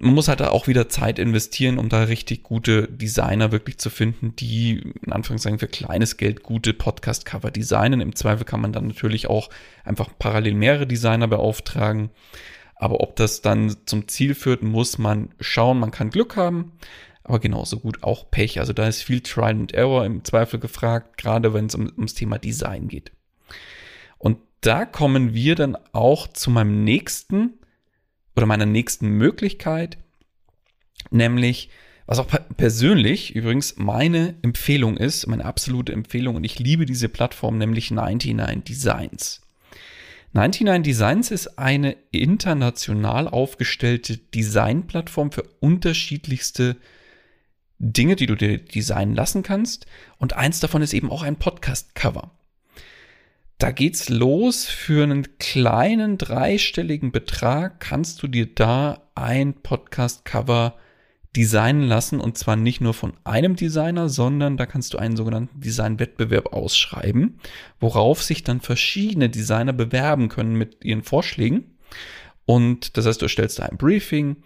man 0.00 0.14
muss 0.14 0.28
halt 0.28 0.40
auch 0.42 0.68
wieder 0.68 0.88
Zeit 0.88 1.18
investieren, 1.18 1.76
um 1.78 1.88
da 1.88 2.04
richtig 2.04 2.44
gute 2.44 2.86
Designer 2.86 3.50
wirklich 3.50 3.78
zu 3.78 3.90
finden, 3.90 4.34
die 4.36 4.92
in 5.04 5.12
Anführungszeichen 5.12 5.58
für 5.58 5.66
kleines 5.66 6.16
Geld 6.16 6.44
gute 6.44 6.72
Podcast-Cover 6.72 7.50
designen. 7.50 8.00
Im 8.00 8.14
Zweifel 8.14 8.44
kann 8.44 8.60
man 8.60 8.72
dann 8.72 8.86
natürlich 8.86 9.28
auch 9.28 9.50
einfach 9.84 10.10
parallel 10.16 10.54
mehrere 10.54 10.86
Designer 10.86 11.26
beauftragen. 11.26 12.10
Aber 12.76 13.00
ob 13.00 13.16
das 13.16 13.42
dann 13.42 13.74
zum 13.86 14.06
Ziel 14.06 14.36
führt, 14.36 14.62
muss 14.62 14.98
man 14.98 15.30
schauen. 15.40 15.80
Man 15.80 15.90
kann 15.90 16.10
Glück 16.10 16.36
haben, 16.36 16.72
aber 17.28 17.38
genauso 17.40 17.78
gut 17.78 18.02
auch 18.02 18.30
Pech. 18.30 18.58
Also 18.58 18.72
da 18.72 18.88
ist 18.88 19.02
viel 19.02 19.20
Trial 19.20 19.50
and 19.50 19.74
Error 19.74 20.04
im 20.04 20.24
Zweifel 20.24 20.58
gefragt, 20.58 21.18
gerade 21.18 21.52
wenn 21.52 21.66
es 21.66 21.74
um, 21.74 21.92
ums 21.96 22.14
Thema 22.14 22.38
Design 22.38 22.88
geht. 22.88 23.12
Und 24.16 24.38
da 24.62 24.84
kommen 24.84 25.34
wir 25.34 25.54
dann 25.54 25.76
auch 25.92 26.26
zu 26.28 26.50
meinem 26.50 26.84
nächsten 26.84 27.58
oder 28.34 28.46
meiner 28.46 28.66
nächsten 28.66 29.08
Möglichkeit, 29.08 29.98
nämlich 31.10 31.70
was 32.06 32.18
auch 32.18 32.28
persönlich 32.56 33.36
übrigens 33.36 33.76
meine 33.76 34.34
Empfehlung 34.40 34.96
ist, 34.96 35.26
meine 35.26 35.44
absolute 35.44 35.92
Empfehlung 35.92 36.36
und 36.36 36.44
ich 36.44 36.58
liebe 36.58 36.86
diese 36.86 37.10
Plattform, 37.10 37.58
nämlich 37.58 37.90
99 37.90 38.64
Designs. 38.64 39.42
99 40.32 40.82
Designs 40.82 41.30
ist 41.30 41.58
eine 41.58 41.96
international 42.10 43.28
aufgestellte 43.28 44.16
Designplattform 44.16 45.32
für 45.32 45.42
unterschiedlichste 45.60 46.76
Dinge, 47.78 48.16
die 48.16 48.26
du 48.26 48.34
dir 48.34 48.58
designen 48.58 49.14
lassen 49.14 49.42
kannst. 49.42 49.86
Und 50.18 50.34
eins 50.34 50.60
davon 50.60 50.82
ist 50.82 50.94
eben 50.94 51.10
auch 51.10 51.22
ein 51.22 51.36
Podcast-Cover. 51.36 52.30
Da 53.58 53.72
geht's 53.72 54.08
los. 54.08 54.66
Für 54.66 55.02
einen 55.02 55.38
kleinen 55.38 56.18
dreistelligen 56.18 57.12
Betrag 57.12 57.80
kannst 57.80 58.22
du 58.22 58.28
dir 58.28 58.46
da 58.54 59.02
ein 59.14 59.54
Podcast-Cover 59.54 60.76
designen 61.36 61.82
lassen 61.82 62.20
und 62.20 62.38
zwar 62.38 62.56
nicht 62.56 62.80
nur 62.80 62.94
von 62.94 63.12
einem 63.24 63.54
Designer, 63.54 64.08
sondern 64.08 64.56
da 64.56 64.66
kannst 64.66 64.94
du 64.94 64.98
einen 64.98 65.16
sogenannten 65.16 65.60
Designwettbewerb 65.60 66.52
ausschreiben, 66.52 67.38
worauf 67.78 68.22
sich 68.22 68.42
dann 68.44 68.60
verschiedene 68.60 69.28
Designer 69.28 69.72
bewerben 69.72 70.28
können 70.28 70.54
mit 70.56 70.84
ihren 70.84 71.02
Vorschlägen. 71.02 71.76
Und 72.46 72.96
das 72.96 73.06
heißt, 73.06 73.20
du 73.20 73.26
erstellst 73.26 73.58
da 73.58 73.64
ein 73.64 73.76
Briefing 73.76 74.36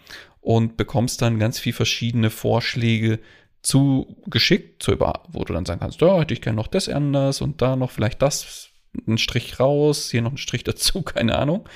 und 0.43 0.77
bekommst 0.77 1.23
dann 1.23 1.39
ganz 1.39 1.59
viel 1.59 1.73
verschiedene 1.73 2.29
Vorschläge 2.29 3.21
zugeschickt, 3.63 4.83
zu 4.83 4.93
über, 4.93 5.23
wo 5.29 5.45
du 5.45 5.55
dann 5.55 5.65
sagen 5.65 5.81
kannst, 5.81 6.01
ja, 6.01 6.21
hätte 6.21 6.35
ich 6.35 6.43
gerne 6.43 6.57
noch 6.57 6.67
das 6.67 6.89
anders 6.89 7.41
und 7.41 7.63
da 7.63 7.77
noch 7.77 7.93
vielleicht 7.93 8.21
das, 8.21 8.69
einen 9.07 9.19
Strich 9.19 9.59
raus, 9.61 10.11
hier 10.11 10.21
noch 10.21 10.33
einen 10.33 10.39
Strich 10.39 10.65
dazu, 10.65 11.03
keine 11.03 11.39
Ahnung. 11.39 11.67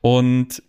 Und 0.00 0.62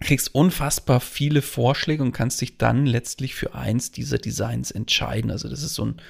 kriegst 0.00 0.34
unfassbar 0.34 0.98
viele 1.00 1.42
Vorschläge 1.42 2.02
und 2.02 2.12
kannst 2.12 2.40
dich 2.40 2.56
dann 2.56 2.86
letztlich 2.86 3.34
für 3.34 3.54
eins 3.54 3.92
dieser 3.92 4.16
Designs 4.16 4.70
entscheiden. 4.70 5.30
Also 5.30 5.50
das 5.50 5.62
ist 5.62 5.74
so 5.74 5.84
ein 5.84 6.00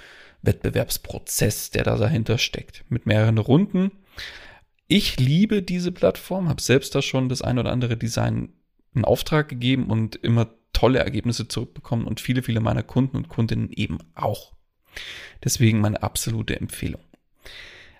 Wettbewerbsprozess, 0.42 1.70
der 1.70 1.82
da 1.82 1.96
dahinter 1.96 2.38
steckt, 2.38 2.84
mit 2.88 3.06
mehreren 3.06 3.38
Runden. 3.38 3.90
Ich 4.86 5.18
liebe 5.18 5.60
diese 5.60 5.90
Plattform, 5.90 6.48
habe 6.48 6.62
selbst 6.62 6.94
da 6.94 7.02
schon 7.02 7.28
das 7.28 7.42
ein 7.42 7.58
oder 7.58 7.72
andere 7.72 7.96
Design 7.96 8.52
in 8.94 9.04
Auftrag 9.04 9.48
gegeben 9.48 9.86
und 9.86 10.16
immer 10.16 10.48
tolle 10.72 10.98
Ergebnisse 10.98 11.48
zurückbekommen 11.48 12.06
und 12.06 12.20
viele, 12.20 12.42
viele 12.42 12.60
meiner 12.60 12.82
Kunden 12.82 13.16
und 13.16 13.28
Kundinnen 13.28 13.70
eben 13.70 13.98
auch. 14.14 14.52
Deswegen 15.44 15.80
meine 15.80 16.02
absolute 16.02 16.58
Empfehlung. 16.58 17.02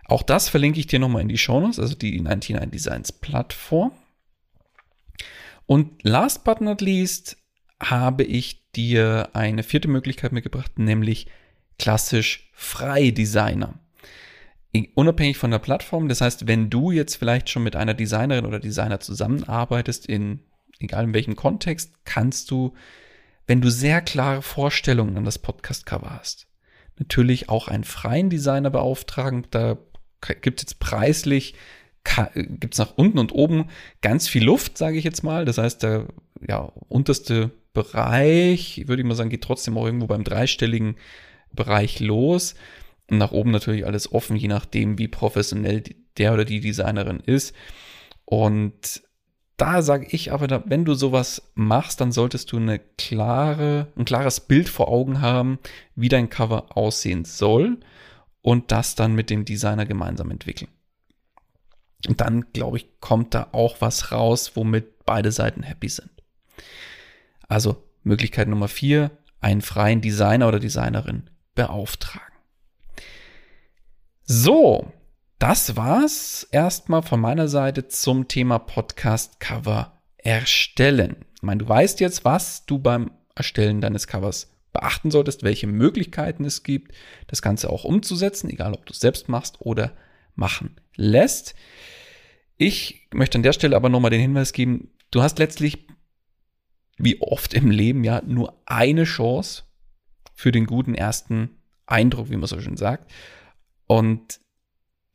Auch 0.07 0.23
das 0.23 0.49
verlinke 0.49 0.81
ich 0.81 0.87
dir 0.87 0.99
nochmal 0.99 1.23
in 1.23 1.29
die 1.29 1.39
Shownotes, 1.39 1.79
also 1.79 1.95
die 1.95 2.21
99 2.21 2.71
Designs 2.71 3.13
Plattform. 3.13 3.93
Und 5.67 6.03
last 6.03 6.43
but 6.43 6.61
not 6.61 6.81
least 6.81 7.37
habe 7.81 8.25
ich 8.25 8.69
dir 8.73 9.31
eine 9.35 9.63
vierte 9.63 9.89
Möglichkeit 9.89 10.33
mitgebracht, 10.33 10.79
nämlich 10.79 11.27
klassisch 11.79 12.51
Freidesigner. 12.55 13.79
Unabhängig 14.95 15.37
von 15.37 15.51
der 15.51 15.59
Plattform, 15.59 16.09
das 16.09 16.21
heißt, 16.21 16.47
wenn 16.47 16.71
du 16.71 16.91
jetzt 16.91 17.17
vielleicht 17.17 17.49
schon 17.49 17.63
mit 17.63 17.77
einer 17.77 17.95
Designerin 17.95 18.47
oder 18.47 18.61
Designer 18.61 19.01
zusammenarbeitest 19.01 20.07
in 20.07 20.41
egal 20.81 21.05
in 21.05 21.15
welchem 21.15 21.37
Kontext, 21.37 21.93
kannst 22.05 22.51
du, 22.51 22.75
wenn 23.47 23.61
du 23.61 23.71
sehr 23.71 24.01
klare 24.01 24.43
Vorstellungen 24.43 25.17
an 25.17 25.25
das 25.25 25.39
Podcast-Cover 25.39 26.11
hast, 26.11 26.47
natürlich 26.99 27.49
auch 27.49 27.69
einen 27.69 27.85
freien 27.85 28.31
Designer 28.31 28.71
beauftragen. 28.71 29.47
Da 29.51 29.79
gibt 30.41 30.61
es 30.61 30.65
jetzt 30.65 30.81
preislich, 30.81 31.55
gibt 32.37 32.75
es 32.75 32.79
nach 32.79 32.97
unten 32.97 33.19
und 33.19 33.33
oben 33.33 33.69
ganz 34.01 34.29
viel 34.29 34.45
Luft, 34.45 34.79
sage 34.79 34.99
ich 34.99 35.05
jetzt 35.05 35.23
mal. 35.23 35.45
Das 35.45 35.59
heißt, 35.59 35.83
der 35.83 36.09
ja, 36.47 36.73
unterste 36.89 37.51
Bereich, 37.73 38.85
würde 38.87 39.03
ich 39.03 39.09
mal 39.09 39.15
sagen, 39.15 39.31
geht 39.31 39.45
trotzdem 39.45 39.77
auch 39.79 39.87
irgendwo 39.87 40.07
beim 40.07 40.25
dreistelligen 40.25 40.97
Bereich 41.53 42.01
los. 42.01 42.55
Und 43.09 43.19
nach 43.19 43.33
oben 43.33 43.51
natürlich 43.51 43.87
alles 43.87 44.13
offen, 44.13 44.37
je 44.37 44.49
nachdem, 44.49 44.99
wie 44.99 45.09
professionell 45.09 45.83
der 46.17 46.33
oder 46.33 46.45
die 46.45 46.61
Designerin 46.61 47.21
ist. 47.21 47.55
Und 48.25 49.03
da 49.61 49.83
sage 49.83 50.07
ich 50.11 50.33
aber, 50.33 50.65
wenn 50.67 50.87
du 50.87 50.95
sowas 50.95 51.53
machst, 51.55 52.01
dann 52.01 52.13
solltest 52.13 52.51
du 52.51 52.57
eine 52.57 52.79
klare, 52.79 53.89
ein 53.95 54.07
klares 54.07 54.41
Bild 54.41 54.71
vor 54.71 54.89
Augen 54.89 55.21
haben, 55.21 55.59
wie 55.95 56.09
dein 56.09 56.31
Cover 56.31 56.77
aussehen 56.77 57.27
soll 57.27 57.79
und 58.41 58.73
das 58.73 58.95
dann 58.95 59.15
mit 59.15 59.29
dem 59.29 59.45
Designer 59.45 59.85
gemeinsam 59.85 60.31
entwickeln. 60.31 60.71
Und 62.09 62.23
dann, 62.23 62.53
glaube 62.55 62.79
ich, 62.79 63.01
kommt 63.01 63.35
da 63.35 63.49
auch 63.53 63.77
was 63.81 64.13
raus, 64.13 64.53
womit 64.55 65.05
beide 65.05 65.31
Seiten 65.31 65.63
happy 65.63 65.91
sind. 65.91 66.11
Also 67.47 67.85
Möglichkeit 68.03 68.49
Nummer 68.49 68.69
vier, 68.69 69.11
einen 69.41 69.61
freien 69.61 70.01
Designer 70.01 70.49
oder 70.49 70.59
Designerin 70.59 71.29
beauftragen. 71.55 72.35
So, 74.23 74.91
das 75.41 75.75
war's 75.75 76.47
erstmal 76.53 77.01
von 77.01 77.19
meiner 77.19 77.49
Seite 77.49 77.89
zum 77.89 78.29
Thema 78.29 78.59
Podcast 78.59 79.41
Cover 79.41 79.99
erstellen. 80.19 81.25
Ich 81.35 81.43
meine, 81.43 81.65
du 81.65 81.69
weißt 81.69 81.99
jetzt, 82.01 82.27
was 82.27 82.67
du 82.67 82.79
beim 82.79 83.11
Erstellen 83.35 83.81
deines 83.81 84.07
Covers 84.07 84.55
beachten 84.75 85.11
solltest, 85.11 85.43
welche 85.43 85.67
Möglichkeiten 85.67 86.45
es 86.45 86.63
gibt, 86.63 86.93
das 87.27 87.41
Ganze 87.41 87.71
auch 87.71 87.85
umzusetzen, 87.85 88.51
egal 88.51 88.75
ob 88.75 88.85
du 88.85 88.93
es 88.93 89.01
selbst 89.01 89.31
machst 89.31 89.63
oder 89.63 89.97
machen 90.35 90.77
lässt. 90.95 91.55
Ich 92.59 93.09
möchte 93.11 93.39
an 93.39 93.43
der 93.43 93.55
Stelle 93.55 93.77
aber 93.77 93.89
nochmal 93.89 94.11
den 94.11 94.21
Hinweis 94.21 94.53
geben, 94.53 94.91
du 95.11 95.23
hast 95.23 95.39
letztlich, 95.39 95.87
wie 96.99 97.19
oft 97.23 97.55
im 97.55 97.71
Leben, 97.71 98.05
ja, 98.05 98.21
nur 98.27 98.61
eine 98.67 99.05
Chance 99.05 99.63
für 100.35 100.53
den 100.53 100.67
guten 100.67 100.95
ersten 100.95 101.63
Eindruck, 101.87 102.29
wie 102.29 102.37
man 102.37 102.47
so 102.47 102.61
schön 102.61 102.77
sagt. 102.77 103.11
Und 103.87 104.39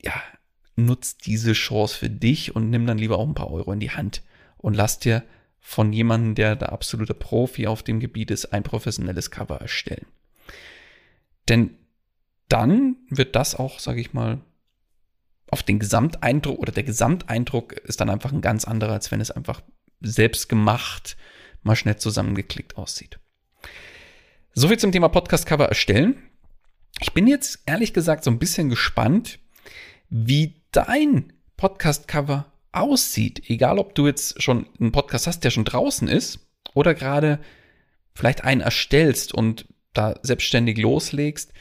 ja, 0.05 0.13
nutz 0.75 1.17
diese 1.17 1.53
Chance 1.53 1.97
für 1.97 2.09
dich 2.09 2.55
und 2.55 2.69
nimm 2.69 2.85
dann 2.85 2.97
lieber 2.97 3.17
auch 3.17 3.27
ein 3.27 3.35
paar 3.35 3.51
Euro 3.51 3.71
in 3.71 3.79
die 3.79 3.91
Hand 3.91 4.21
und 4.57 4.73
lass 4.73 4.99
dir 4.99 5.23
von 5.59 5.91
jemandem, 5.93 6.35
der 6.35 6.55
der 6.55 6.71
absolute 6.71 7.13
Profi 7.13 7.67
auf 7.67 7.81
dem 7.81 7.99
Gebiet 7.99 8.29
ist, 8.29 8.45
ein 8.53 8.63
professionelles 8.63 9.31
Cover 9.31 9.59
erstellen. 9.59 10.05
Denn 11.49 11.77
dann 12.49 12.97
wird 13.09 13.35
das 13.35 13.55
auch, 13.55 13.79
sage 13.79 14.01
ich 14.01 14.13
mal, 14.13 14.41
auf 15.49 15.63
den 15.63 15.79
Gesamteindruck 15.79 16.59
oder 16.59 16.71
der 16.71 16.83
Gesamteindruck 16.83 17.73
ist 17.73 18.01
dann 18.01 18.09
einfach 18.09 18.31
ein 18.31 18.41
ganz 18.41 18.65
anderer, 18.65 18.93
als 18.93 19.11
wenn 19.11 19.21
es 19.21 19.31
einfach 19.31 19.61
selbst 20.01 20.49
gemacht, 20.49 21.17
mal 21.63 21.75
schnell 21.75 21.97
zusammengeklickt 21.97 22.77
aussieht. 22.77 23.19
Soviel 24.53 24.77
zum 24.77 24.91
Thema 24.91 25.09
Podcast-Cover 25.09 25.65
erstellen. 25.65 26.17
Ich 27.01 27.13
bin 27.13 27.27
jetzt 27.27 27.59
ehrlich 27.65 27.93
gesagt 27.93 28.23
so 28.23 28.31
ein 28.31 28.39
bisschen 28.39 28.69
gespannt, 28.69 29.39
wie 30.09 30.61
dein 30.71 31.33
Podcast-Cover 31.57 32.51
aussieht. 32.71 33.49
Egal, 33.49 33.79
ob 33.79 33.95
du 33.95 34.07
jetzt 34.07 34.41
schon 34.41 34.67
einen 34.79 34.91
Podcast 34.91 35.27
hast, 35.27 35.43
der 35.43 35.49
schon 35.49 35.65
draußen 35.65 36.07
ist 36.07 36.39
oder 36.73 36.93
gerade 36.93 37.39
vielleicht 38.13 38.43
einen 38.43 38.61
erstellst 38.61 39.33
und 39.33 39.65
da 39.93 40.15
selbstständig 40.21 40.77
loslegst. 40.77 41.53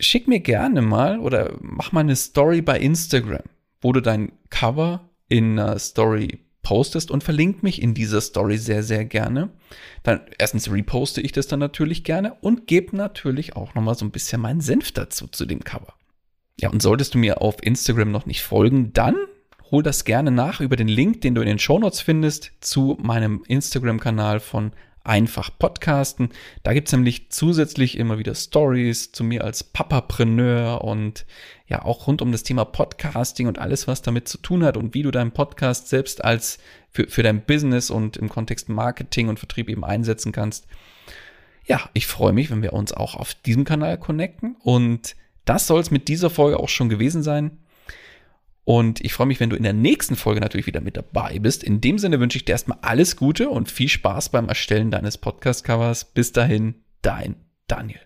Schick 0.00 0.26
mir 0.26 0.40
gerne 0.40 0.82
mal 0.82 1.18
oder 1.20 1.56
mach 1.60 1.92
mal 1.92 2.00
eine 2.00 2.16
Story 2.16 2.62
bei 2.62 2.80
Instagram, 2.80 3.42
wo 3.80 3.92
du 3.92 4.00
dein 4.00 4.32
Cover 4.50 5.08
in 5.28 5.58
einer 5.58 5.78
Story 5.78 6.40
postest 6.62 7.10
und 7.10 7.24
verlink 7.24 7.62
mich 7.62 7.82
in 7.82 7.94
dieser 7.94 8.20
Story 8.20 8.56
sehr, 8.56 8.82
sehr 8.82 9.04
gerne. 9.04 9.50
Dann 10.02 10.20
erstens 10.38 10.70
reposte 10.70 11.20
ich 11.20 11.32
das 11.32 11.46
dann 11.46 11.60
natürlich 11.60 12.04
gerne 12.04 12.34
und 12.34 12.66
gebe 12.66 12.96
natürlich 12.96 13.56
auch 13.56 13.74
nochmal 13.74 13.96
so 13.96 14.04
ein 14.04 14.12
bisschen 14.12 14.40
meinen 14.40 14.60
Senf 14.60 14.92
dazu 14.92 15.26
zu 15.26 15.44
dem 15.44 15.64
Cover. 15.64 15.94
Ja, 16.62 16.70
und 16.70 16.80
solltest 16.80 17.12
du 17.14 17.18
mir 17.18 17.42
auf 17.42 17.56
Instagram 17.60 18.12
noch 18.12 18.24
nicht 18.24 18.42
folgen, 18.42 18.92
dann 18.92 19.16
hol 19.72 19.82
das 19.82 20.04
gerne 20.04 20.30
nach 20.30 20.60
über 20.60 20.76
den 20.76 20.86
Link, 20.86 21.20
den 21.20 21.34
du 21.34 21.40
in 21.40 21.48
den 21.48 21.58
Shownotes 21.58 22.00
findest, 22.00 22.52
zu 22.60 22.96
meinem 23.02 23.42
Instagram-Kanal 23.48 24.38
von 24.38 24.70
Einfach 25.02 25.50
Podcasten. 25.58 26.28
Da 26.62 26.72
gibt's 26.72 26.92
nämlich 26.92 27.30
zusätzlich 27.30 27.98
immer 27.98 28.20
wieder 28.20 28.36
Stories 28.36 29.10
zu 29.10 29.24
mir 29.24 29.42
als 29.42 29.64
Papapreneur 29.64 30.84
und 30.84 31.26
ja 31.66 31.84
auch 31.84 32.06
rund 32.06 32.22
um 32.22 32.30
das 32.30 32.44
Thema 32.44 32.64
Podcasting 32.64 33.48
und 33.48 33.58
alles, 33.58 33.88
was 33.88 34.00
damit 34.02 34.28
zu 34.28 34.38
tun 34.38 34.62
hat 34.62 34.76
und 34.76 34.94
wie 34.94 35.02
du 35.02 35.10
deinen 35.10 35.32
Podcast 35.32 35.88
selbst 35.88 36.24
als 36.24 36.58
für, 36.92 37.08
für 37.08 37.24
dein 37.24 37.44
Business 37.44 37.90
und 37.90 38.16
im 38.16 38.28
Kontext 38.28 38.68
Marketing 38.68 39.28
und 39.28 39.40
Vertrieb 39.40 39.68
eben 39.68 39.84
einsetzen 39.84 40.30
kannst. 40.30 40.68
Ja, 41.66 41.90
ich 41.92 42.06
freue 42.06 42.32
mich, 42.32 42.52
wenn 42.52 42.62
wir 42.62 42.72
uns 42.72 42.92
auch 42.92 43.16
auf 43.16 43.34
diesem 43.34 43.64
Kanal 43.64 43.98
connecten 43.98 44.54
und 44.62 45.16
das 45.44 45.66
soll 45.66 45.80
es 45.80 45.90
mit 45.90 46.08
dieser 46.08 46.30
Folge 46.30 46.58
auch 46.58 46.68
schon 46.68 46.88
gewesen 46.88 47.22
sein. 47.22 47.58
Und 48.64 49.04
ich 49.04 49.12
freue 49.12 49.26
mich, 49.26 49.40
wenn 49.40 49.50
du 49.50 49.56
in 49.56 49.64
der 49.64 49.72
nächsten 49.72 50.14
Folge 50.14 50.40
natürlich 50.40 50.66
wieder 50.66 50.80
mit 50.80 50.96
dabei 50.96 51.40
bist. 51.40 51.64
In 51.64 51.80
dem 51.80 51.98
Sinne 51.98 52.20
wünsche 52.20 52.38
ich 52.38 52.44
dir 52.44 52.52
erstmal 52.52 52.78
alles 52.80 53.16
Gute 53.16 53.50
und 53.50 53.70
viel 53.70 53.88
Spaß 53.88 54.28
beim 54.28 54.48
Erstellen 54.48 54.92
deines 54.92 55.18
Podcast-Covers. 55.18 56.06
Bis 56.06 56.32
dahin, 56.32 56.76
dein 57.02 57.36
Daniel. 57.66 58.00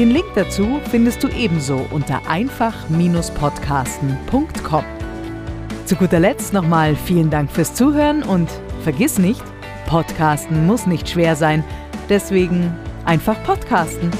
Den 0.00 0.10
Link 0.12 0.26
dazu 0.34 0.80
findest 0.90 1.22
du 1.22 1.28
ebenso 1.28 1.86
unter 1.90 2.26
einfach-podcasten.com. 2.26 4.84
Zu 5.84 5.96
guter 5.96 6.18
Letzt 6.18 6.54
nochmal 6.54 6.96
vielen 6.96 7.28
Dank 7.28 7.50
fürs 7.50 7.74
Zuhören 7.74 8.22
und 8.22 8.48
vergiss 8.82 9.18
nicht, 9.18 9.42
Podcasten 9.86 10.66
muss 10.66 10.86
nicht 10.86 11.10
schwer 11.10 11.36
sein, 11.36 11.62
deswegen 12.08 12.74
einfach 13.04 13.44
podcasten. 13.44 14.10